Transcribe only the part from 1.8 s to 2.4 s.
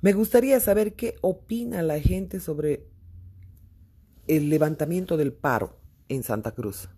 la gente